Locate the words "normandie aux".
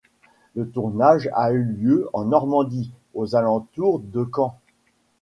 2.25-3.35